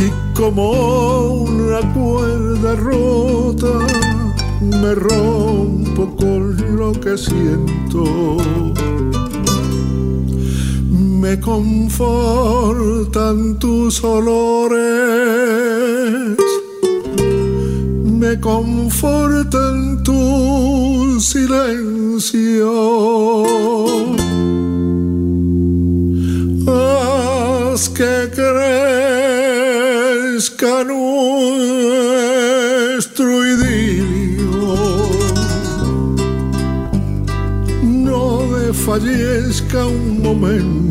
[0.00, 0.70] y como
[1.42, 3.78] una cuerda rota
[4.60, 8.38] me rompo con lo que siento
[11.34, 11.98] me confortan
[13.58, 14.78] tus olores,
[18.04, 22.72] me confortan tu silencio.
[26.68, 29.64] Haz que crezca
[30.84, 31.84] nuestro
[33.44, 34.76] idilio.
[37.82, 38.24] No
[38.56, 40.83] desfallezca un momento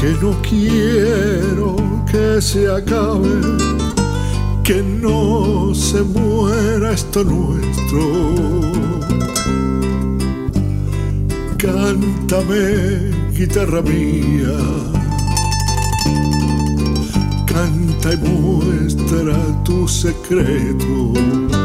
[0.00, 1.76] que no quiero
[2.10, 3.40] que se acabe,
[4.62, 8.00] que no se muera esto nuestro.
[11.58, 14.56] Cántame, guitarra mía,
[17.46, 21.59] canta y muestra tu secreto.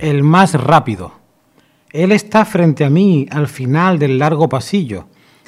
[0.00, 1.12] El más rápido.
[1.92, 5.06] Él está frente a mí al final del largo pasillo.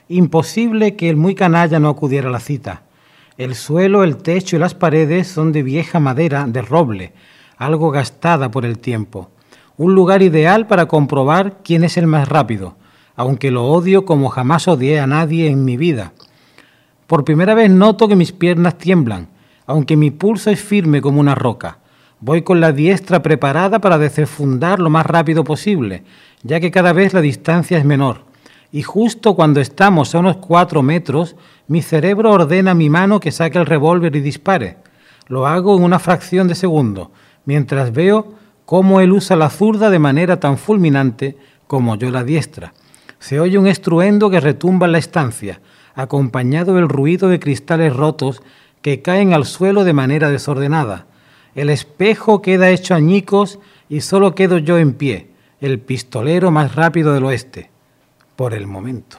[0.09, 2.83] Imposible que el muy canalla no acudiera a la cita.
[3.39, 7.15] El suelo, el techo y las paredes son de vieja madera, de roble,
[7.57, 9.31] algo gastada por el tiempo.
[9.79, 12.77] Un lugar ideal para comprobar quién es el más rápido,
[13.17, 16.13] aunque lo odio como jamás odié a nadie en mi vida.
[17.07, 19.29] Por primera vez noto que mis piernas tiemblan,
[19.67, 21.79] aunque mi pulso es firme como una roca.
[22.25, 26.05] Voy con la diestra preparada para desenfundar lo más rápido posible,
[26.45, 28.27] ya que cada vez la distancia es menor.
[28.71, 31.35] Y justo cuando estamos a unos cuatro metros,
[31.67, 34.77] mi cerebro ordena a mi mano que saque el revólver y dispare.
[35.27, 37.11] Lo hago en una fracción de segundo,
[37.45, 38.35] mientras veo
[38.67, 42.73] cómo él usa la zurda de manera tan fulminante como yo la diestra.
[43.19, 45.61] Se oye un estruendo que retumba en la estancia,
[45.97, 48.43] acompañado del ruido de cristales rotos
[48.81, 51.07] que caen al suelo de manera desordenada.
[51.55, 55.29] El espejo queda hecho añicos y solo quedo yo en pie,
[55.61, 57.71] el pistolero más rápido del oeste,
[58.37, 59.19] por el momento.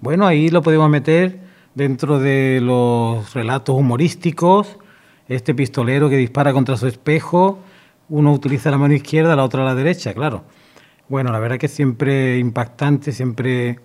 [0.00, 1.40] Bueno, ahí lo podemos meter
[1.74, 4.78] dentro de los relatos humorísticos.
[5.28, 7.58] Este pistolero que dispara contra su espejo,
[8.08, 10.44] uno utiliza la mano izquierda, la otra la derecha, claro.
[11.08, 13.80] Bueno, la verdad que siempre impactante, siempre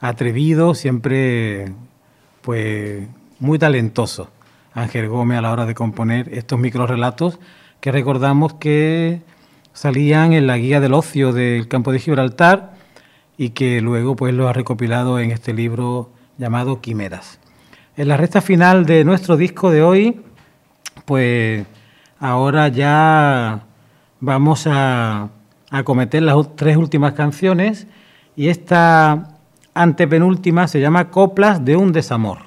[0.00, 1.72] atrevido, siempre
[2.42, 3.06] pues
[3.40, 4.30] muy talentoso.
[4.78, 7.38] Ángel Gómez a la hora de componer estos microrelatos
[7.80, 9.22] que recordamos que
[9.72, 12.74] salían en la guía del ocio del campo de Gibraltar
[13.36, 17.38] y que luego pues lo ha recopilado en este libro llamado Quimeras.
[17.96, 20.20] En la recta final de nuestro disco de hoy,
[21.04, 21.66] pues
[22.18, 23.64] ahora ya
[24.20, 25.30] vamos a
[25.70, 27.86] acometer las tres últimas canciones
[28.36, 29.36] y esta
[29.74, 32.38] antepenúltima se llama Coplas de un desamor.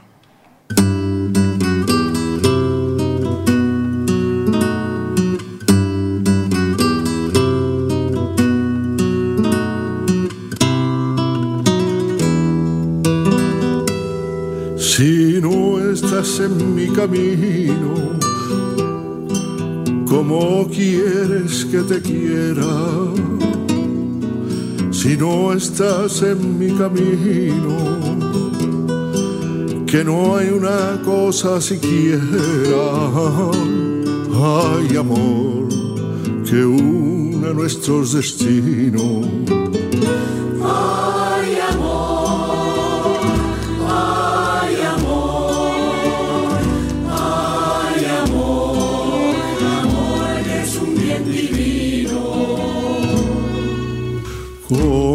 [17.01, 17.95] Camino,
[20.07, 22.73] ¿cómo quieres que te quiera?
[24.91, 27.75] Si no estás en mi camino,
[29.87, 32.21] que no hay una cosa siquiera,
[34.45, 35.69] hay amor
[36.47, 39.25] que une nuestros destinos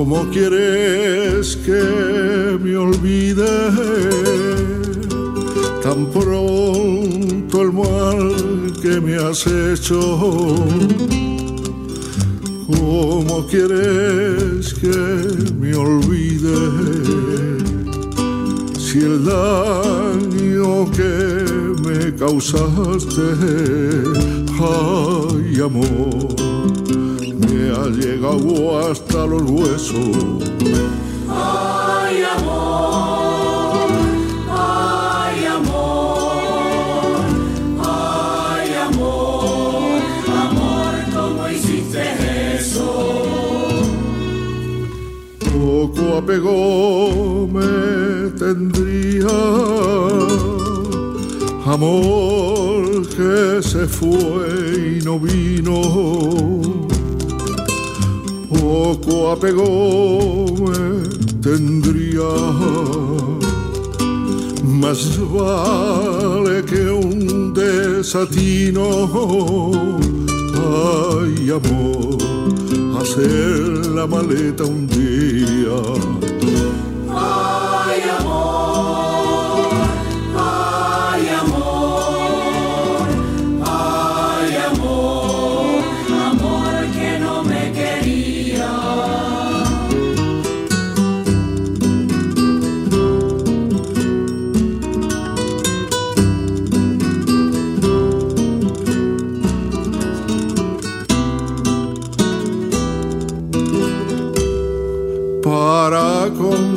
[0.09, 3.45] ¿Cómo quieres que me olvide
[5.83, 8.33] tan pronto el mal
[8.81, 9.99] que me has hecho?
[12.69, 14.97] ¿Cómo quieres que
[15.59, 16.55] me olvide
[18.79, 23.27] si el daño que me causaste,
[24.61, 26.37] ay amor?
[27.77, 30.45] ha llegado hasta los huesos.
[31.29, 33.89] Ay, amor,
[34.51, 37.17] ay, amor,
[37.81, 42.03] ay, amor, amor, ¿cómo hiciste
[42.57, 42.89] eso?
[45.41, 49.29] Poco apego me tendría,
[51.65, 56.76] amor que se fue y no vino
[58.67, 60.83] poco apego me
[61.41, 62.33] tendría.
[64.83, 65.03] Más
[65.37, 68.87] vale que un desatino,
[70.55, 72.19] ay amor,
[73.01, 76.26] hacer la maleta un día.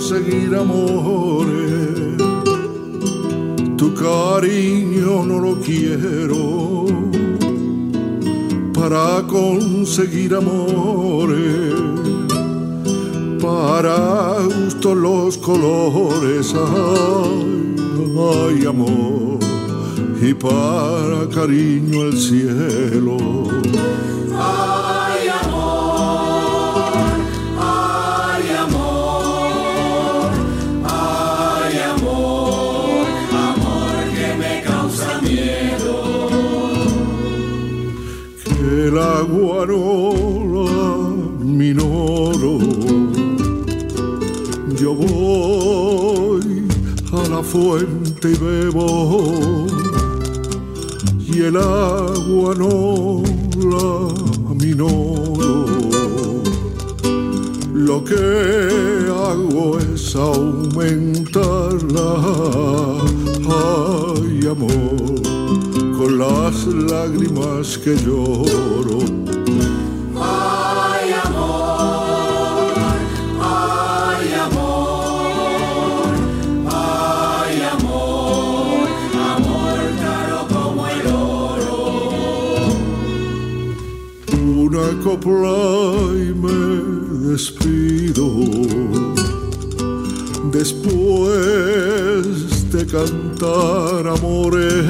[0.10, 2.18] Conseguir amores.
[3.78, 6.88] Tu cariño no lo quiero
[8.74, 11.76] para conseguir amores.
[13.39, 17.76] Para gusto los colores, ay,
[18.18, 19.38] ay amor,
[20.22, 23.18] y para cariño el cielo.
[39.30, 40.13] Que el agua no
[40.53, 42.57] la minoro.
[44.75, 46.67] Yo voy
[47.11, 49.65] a la fuente y bebo,
[51.27, 53.23] y el agua no
[53.57, 54.07] la
[54.55, 55.65] minoro.
[57.73, 58.15] Lo que
[59.09, 61.43] hago es aumentarla,
[63.49, 65.19] ay amor
[65.97, 69.18] con las lágrimas que lloro.
[85.20, 88.28] Una copla y me despido.
[90.51, 91.41] Después
[92.72, 94.86] de cantar amores,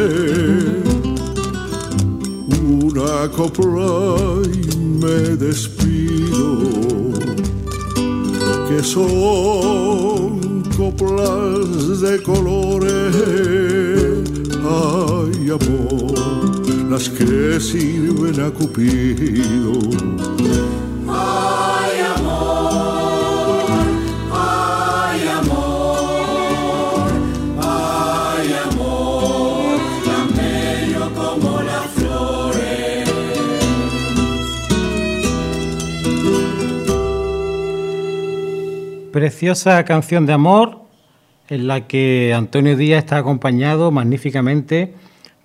[2.62, 4.18] una copla
[4.54, 6.48] y me despido.
[8.68, 13.16] Que son coplas de colores,
[14.64, 16.29] ay amor,
[17.00, 19.72] las que sirven a Cupido.
[21.08, 23.70] Ay amor,
[24.34, 27.10] ay amor,
[27.62, 33.10] ay amor, tan bello como las flores.
[39.14, 40.80] Preciosa canción de amor
[41.48, 44.96] en la que Antonio Díaz está acompañado magníficamente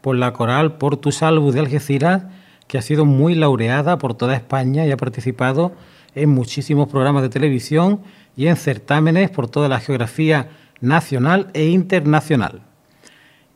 [0.05, 2.25] por la coral Portu Salvus de Algeciras,
[2.69, 5.73] que ha sido muy laureada por toda España y ha participado
[6.15, 8.01] en muchísimos programas de televisión
[8.37, 10.51] y en certámenes por toda la geografía
[10.83, 12.61] nacional e internacional.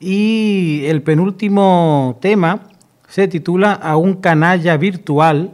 [0.01, 2.61] Y el penúltimo tema
[3.09, 5.53] se titula A un canalla virtual,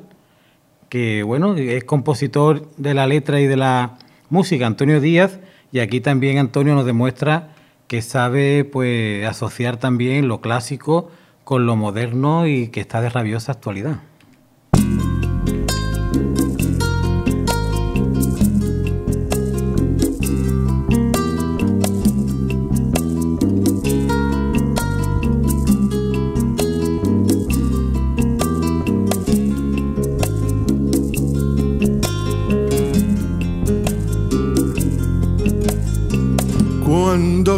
[0.89, 3.99] que bueno, es compositor de la letra y de la
[4.31, 5.41] música, Antonio Díaz,
[5.73, 7.49] y aquí también Antonio nos demuestra
[7.89, 11.11] que sabe pues asociar también lo clásico
[11.45, 14.01] con lo moderno y que está de rabiosa actualidad.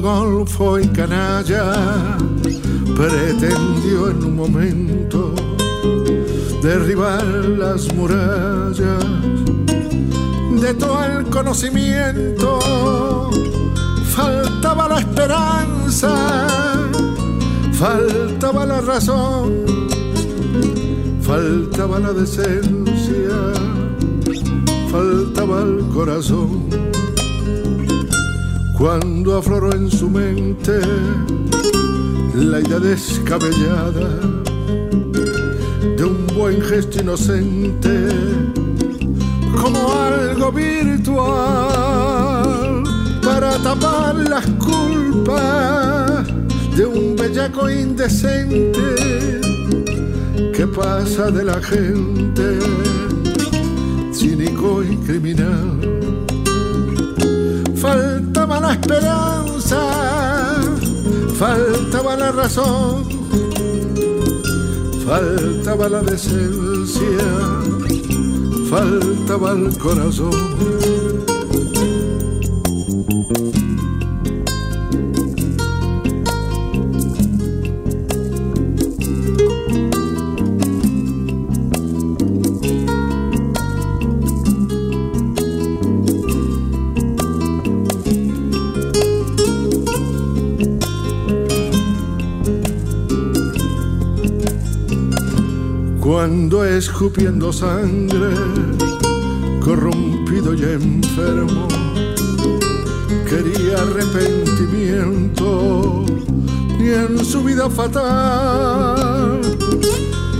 [0.07, 2.17] Golfo y Canalla
[2.97, 5.35] pretendió en un momento
[6.63, 9.05] derribar las murallas
[10.61, 12.61] de todo el conocimiento.
[14.15, 16.47] Faltaba la esperanza,
[17.73, 19.53] faltaba la razón,
[21.21, 23.35] faltaba la decencia,
[24.89, 26.87] faltaba el corazón.
[28.79, 30.79] Cuando afloró su mente
[32.35, 34.11] la idea descabellada
[35.97, 38.07] de un buen gesto inocente
[39.59, 41.25] como algo virtual
[43.23, 46.27] para tapar las culpas
[46.77, 49.41] de un bellaco indecente
[50.55, 52.59] que pasa de la gente
[54.13, 55.81] cínico y criminal.
[57.77, 59.26] Faltaba la esperanza
[61.39, 63.05] faltaba la razón,
[65.05, 67.27] faltaba la decencia,
[68.71, 70.96] faltaba el corazón.
[96.29, 98.35] Cuando escupiendo sangre,
[99.61, 101.69] corrompido y enfermo,
[103.29, 106.05] quería arrepentimiento
[106.81, 109.41] y en su vida fatal.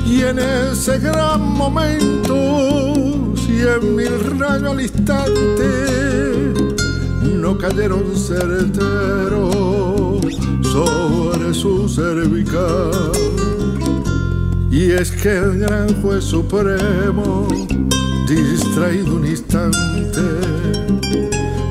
[0.05, 2.35] Y en ese gran momento,
[3.47, 6.53] cien mil rayos al instante,
[7.23, 9.55] no cayeron certeros
[10.63, 13.56] sobre su cervical
[14.77, 17.49] y es que el gran juez supremo,
[18.29, 20.21] distraído un instante,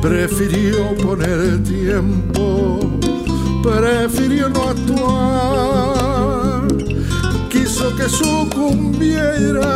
[0.02, 2.80] prefirió poner tiempo,
[3.62, 6.68] prefirió no actuar,
[7.52, 9.70] quiso que sucumbiera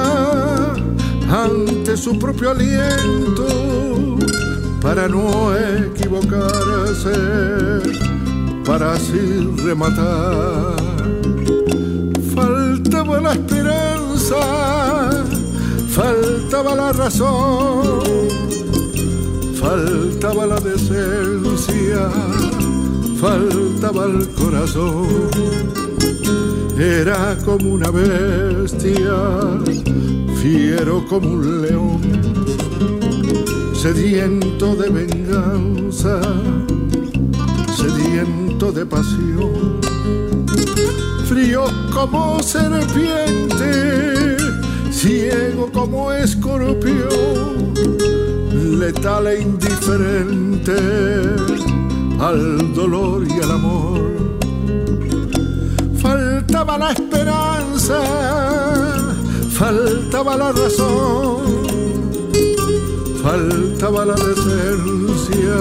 [1.29, 4.17] ante su propio aliento
[4.81, 7.13] para no equivocarse,
[8.65, 10.78] para así rematar
[15.89, 18.01] faltaba la razón,
[19.55, 22.09] faltaba la decencia,
[23.19, 25.07] faltaba el corazón.
[26.77, 29.17] Era como una bestia,
[30.41, 32.01] fiero como un león,
[33.73, 36.21] sediento de venganza,
[37.75, 39.88] sediento de pasión
[41.29, 44.35] frío como serpiente,
[44.91, 47.71] ciego como escorpión,
[48.79, 50.75] letal e indiferente
[52.19, 54.01] al dolor y al amor.
[56.01, 57.99] Faltaba la esperanza,
[59.51, 61.43] faltaba la razón,
[63.21, 65.57] faltaba la decencia,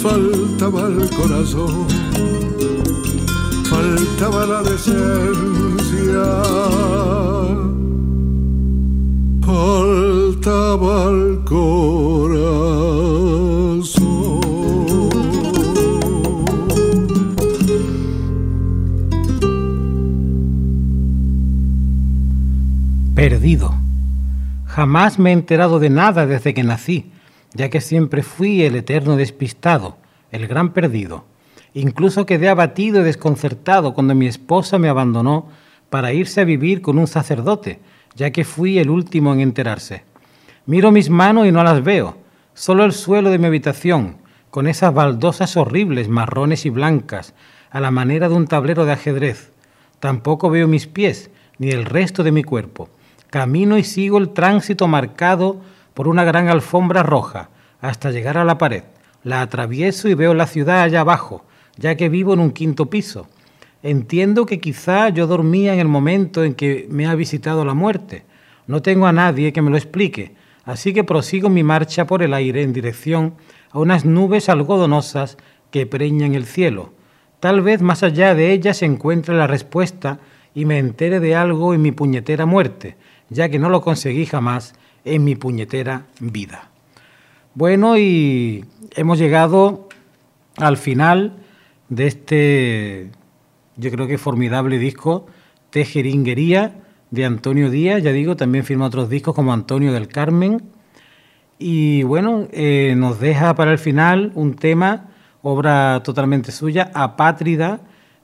[0.00, 2.07] faltaba el corazón
[4.18, 6.24] faltaba la decencia,
[9.46, 12.80] faltaba el corazón.
[23.14, 23.72] Perdido.
[24.66, 27.12] Jamás me he enterado de nada desde que nací,
[27.54, 29.96] ya que siempre fui el eterno despistado,
[30.32, 31.37] el gran perdido
[31.78, 35.46] Incluso quedé abatido y desconcertado cuando mi esposa me abandonó
[35.90, 37.78] para irse a vivir con un sacerdote,
[38.16, 40.02] ya que fui el último en enterarse.
[40.66, 42.16] Miro mis manos y no las veo,
[42.52, 44.16] solo el suelo de mi habitación,
[44.50, 47.32] con esas baldosas horribles, marrones y blancas,
[47.70, 49.52] a la manera de un tablero de ajedrez.
[50.00, 52.88] Tampoco veo mis pies, ni el resto de mi cuerpo.
[53.30, 55.60] Camino y sigo el tránsito marcado
[55.94, 57.50] por una gran alfombra roja,
[57.80, 58.82] hasta llegar a la pared.
[59.22, 61.44] La atravieso y veo la ciudad allá abajo,
[61.78, 63.26] ya que vivo en un quinto piso.
[63.82, 68.24] Entiendo que quizá yo dormía en el momento en que me ha visitado la muerte.
[68.66, 72.34] No tengo a nadie que me lo explique, así que prosigo mi marcha por el
[72.34, 73.34] aire en dirección
[73.70, 75.38] a unas nubes algodonosas
[75.70, 76.92] que preñan el cielo.
[77.40, 80.18] Tal vez más allá de ellas se encuentre la respuesta
[80.54, 82.96] y me entere de algo en mi puñetera muerte,
[83.30, 84.74] ya que no lo conseguí jamás
[85.04, 86.70] en mi puñetera vida.
[87.54, 88.64] Bueno, y
[88.96, 89.88] hemos llegado
[90.56, 91.36] al final
[91.88, 93.10] de este,
[93.76, 95.26] yo creo que formidable disco,
[95.70, 100.62] Tejeringuería, de Antonio Díaz, ya digo, también firma otros discos como Antonio del Carmen.
[101.58, 105.08] Y bueno, eh, nos deja para el final un tema,
[105.42, 107.80] obra totalmente suya, Apátrida,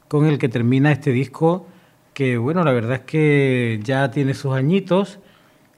[0.08, 1.66] con el que termina este disco,
[2.12, 5.18] que bueno, la verdad es que ya tiene sus añitos,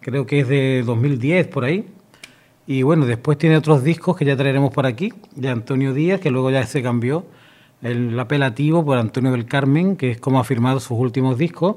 [0.00, 1.86] creo que es de 2010 por ahí.
[2.66, 6.30] Y bueno, después tiene otros discos que ya traeremos por aquí, de Antonio Díaz, que
[6.30, 7.24] luego ya se cambió
[7.82, 11.76] el apelativo por Antonio del Carmen, que es como ha firmado sus últimos discos.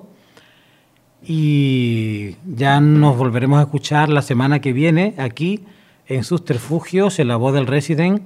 [1.23, 5.65] Y ya nos volveremos a escuchar la semana que viene aquí
[6.07, 8.21] en Subterfugios, en la voz del Resident.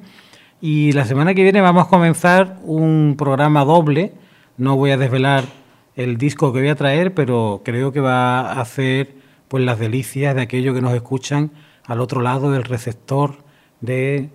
[0.61, 4.13] Y la semana que viene vamos a comenzar un programa doble.
[4.57, 5.43] No voy a desvelar
[5.95, 9.15] el disco que voy a traer, pero creo que va a hacer
[9.47, 11.51] pues las delicias de aquellos que nos escuchan
[11.85, 13.37] al otro lado del receptor
[13.81, 14.29] de,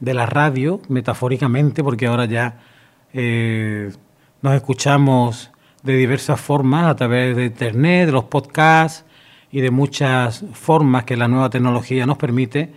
[0.00, 2.58] de la radio, metafóricamente, porque ahora ya
[3.12, 3.92] eh,
[4.42, 5.50] nos escuchamos
[5.82, 9.04] de diversas formas a través de Internet, de los podcasts
[9.50, 12.72] y de muchas formas que la nueva tecnología nos permite,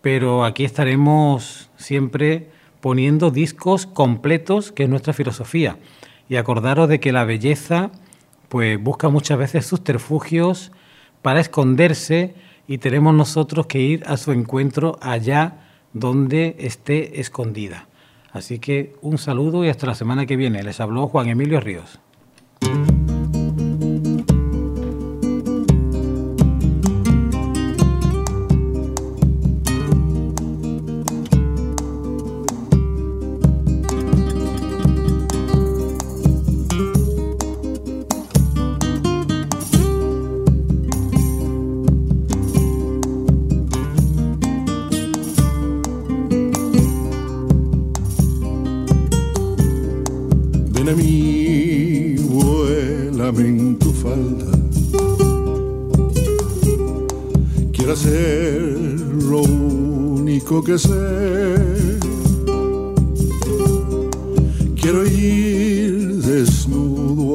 [0.00, 2.50] pero aquí estaremos siempre
[2.80, 5.78] poniendo discos completos, que es nuestra filosofía.
[6.28, 7.90] Y acordaros de que la belleza
[8.48, 10.72] pues busca muchas veces subterfugios
[11.22, 12.34] para esconderse
[12.66, 17.86] y tenemos nosotros que ir a su encuentro allá donde esté escondida.
[18.32, 20.62] Así que un saludo y hasta la semana que viene.
[20.62, 22.00] Les habló Juan Emilio Ríos.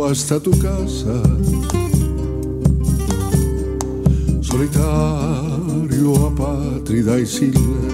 [0.09, 1.21] Hasta tu casa.
[4.41, 7.91] Solitario, apátrida y silver.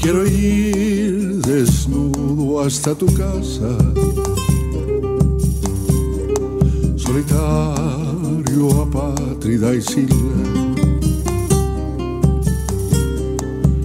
[0.00, 3.76] Quiero ir desnudo hasta tu casa.
[6.96, 8.15] Solitario,
[8.82, 10.16] apátrida y silver.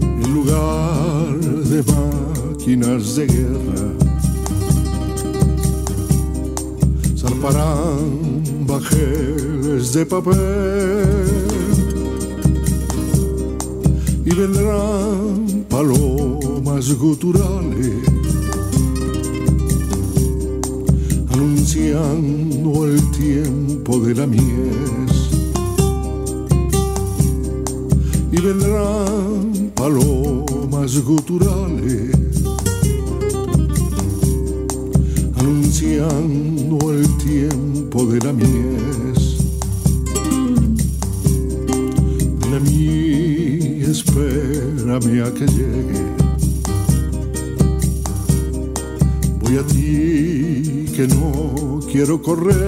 [0.01, 4.11] En lugar de máquinas de guerra
[7.41, 10.37] Parán bajeles de papel
[14.23, 17.97] y vendrán palomas guturales
[21.31, 23.01] anunciando el
[23.99, 24.41] de la mies
[28.31, 32.15] y vendrán palomas guturales
[35.37, 39.37] anunciando el tiempo de la mies.
[42.39, 42.59] De la
[43.91, 46.01] espérame a que llegue.
[49.41, 52.60] Voy a ti que no quiero correr.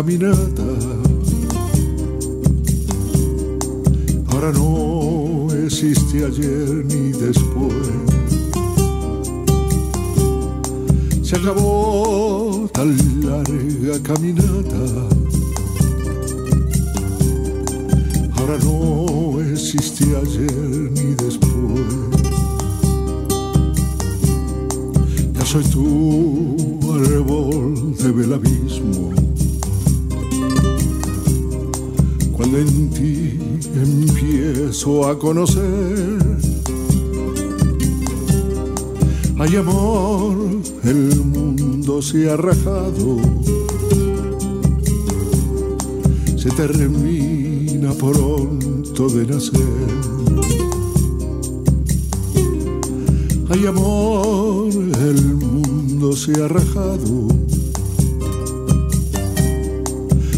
[0.00, 0.62] Caminata.
[4.30, 7.74] Ahora no existe ayer ni después.
[11.22, 12.96] Se acabó tan
[13.26, 14.84] larga caminata.
[18.38, 21.84] Ahora no existe ayer ni después.
[25.34, 29.29] Ya soy tu árbol del abismo
[32.54, 33.38] en ti
[33.74, 36.18] empiezo a conocer.
[39.38, 40.34] Hay amor,
[40.84, 43.18] el mundo se ha rajado,
[46.36, 49.88] se termina pronto de nacer.
[53.50, 57.28] Hay amor, el mundo se ha rajado,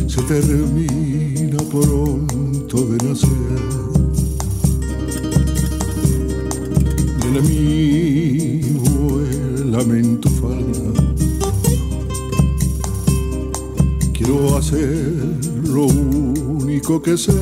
[0.06, 1.11] se termina
[1.72, 3.30] pronto de nacer.
[7.22, 10.90] Ven a mí, vuélame en tu falda.
[14.12, 15.14] Quiero hacer
[15.64, 17.32] lo único que sé.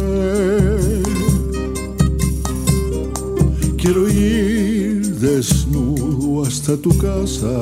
[3.76, 7.60] Quiero ir desnudo hasta tu casa,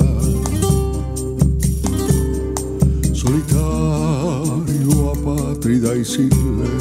[5.70, 6.78] y sin ley.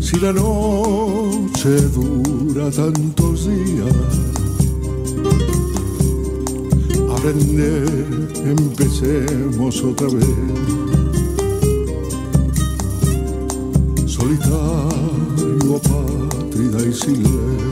[0.00, 3.94] Si la noche dura tantos días,
[7.14, 10.26] aprender, empecemos otra vez.
[14.06, 17.71] Solitario, apátrida y sin ley.